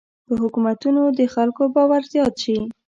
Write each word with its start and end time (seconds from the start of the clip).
په 0.27 0.33
حکومتونو 0.41 1.01
د 1.17 1.21
خلکو 1.33 1.61
باور 1.75 2.01
زیات 2.13 2.35
شي. 2.43 2.57